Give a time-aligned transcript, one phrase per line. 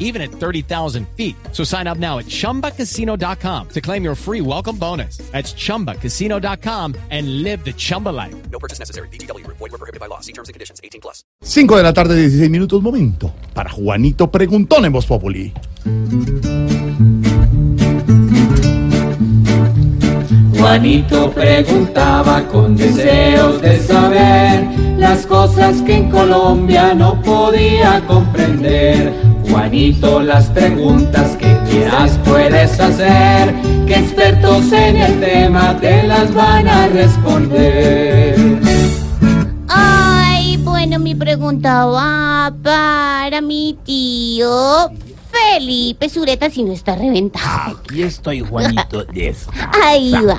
[0.00, 1.36] even at 30,000 feet.
[1.52, 5.18] So sign up now at chumbacasino.com to claim your free welcome bonus.
[5.30, 8.34] That's chumbacasino.com and live the Chumba life.
[8.50, 9.06] No purchase necessary.
[9.12, 9.46] BGW.
[9.46, 10.18] Void were prohibited by law.
[10.18, 10.80] See terms and conditions.
[10.82, 11.22] 18 plus.
[11.42, 15.52] 5 de la tarde, 16 minutos, momento para Juanito Preguntón en Voz Populi.
[20.58, 29.29] Juanito preguntaba con deseos de saber las cosas que en Colombia no podía comprender.
[29.60, 33.54] Juanito, las preguntas que quieras puedes hacer,
[33.86, 38.58] que expertos en el tema te las van a responder.
[39.68, 44.90] Ay, bueno, mi pregunta va para mi tío
[45.30, 47.82] Felipe Sureta si no está reventado.
[47.86, 49.04] Aquí estoy, Juanito.
[49.84, 50.38] Ahí va.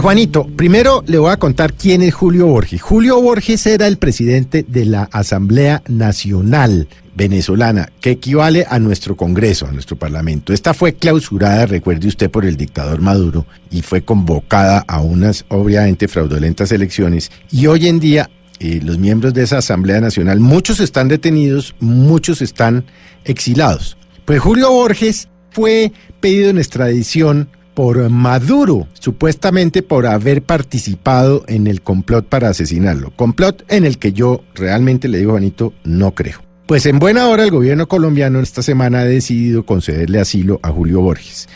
[0.00, 2.82] Juanito, primero le voy a contar quién es Julio Borges.
[2.82, 9.66] Julio Borges era el presidente de la Asamblea Nacional venezolana, que equivale a nuestro Congreso,
[9.66, 10.52] a nuestro Parlamento.
[10.52, 16.06] Esta fue clausurada, recuerde usted, por el dictador Maduro y fue convocada a unas obviamente
[16.06, 17.30] fraudulentas elecciones.
[17.50, 22.42] Y hoy en día eh, los miembros de esa Asamblea Nacional, muchos están detenidos, muchos
[22.42, 22.84] están
[23.24, 23.96] exilados.
[24.24, 31.80] Pues Julio Borges fue pedido en extradición por Maduro, supuestamente por haber participado en el
[31.80, 33.12] complot para asesinarlo.
[33.14, 36.42] Complot en el que yo realmente le digo, Juanito, no creo.
[36.66, 41.02] Pues en buena hora el gobierno colombiano esta semana ha decidido concederle asilo a Julio
[41.02, 41.48] Borges.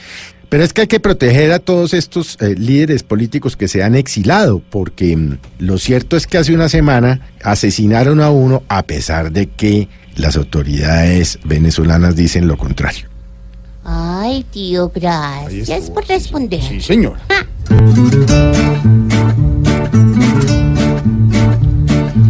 [0.48, 3.96] Pero es que hay que proteger a todos estos eh, líderes políticos que se han
[3.96, 9.32] exilado, porque mm, lo cierto es que hace una semana asesinaron a uno a pesar
[9.32, 13.11] de que las autoridades venezolanas dicen lo contrario.
[14.24, 16.62] Ay, tío, gracias por responder.
[16.62, 17.16] Sí, señor.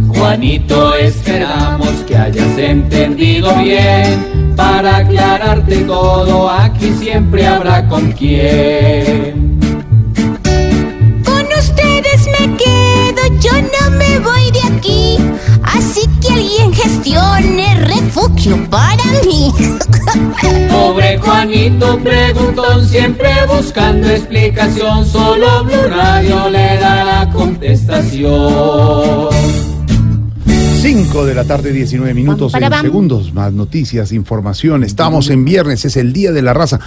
[0.07, 4.55] Juanito, esperamos que hayas entendido bien.
[4.55, 9.59] Para aclararte todo, aquí siempre habrá con quién.
[11.23, 15.17] Con ustedes me quedo, yo no me voy de aquí.
[15.61, 19.53] Así que alguien gestione refugio para mí.
[21.43, 25.05] Juanito preguntón, siempre buscando explicación.
[25.05, 29.27] Solo Blue Radio le da la contestación.
[30.81, 33.33] 5 de la tarde, 19 minutos, en segundos.
[33.33, 34.85] Más noticias, información.
[34.85, 36.79] Estamos en viernes, es el Día de la Raza.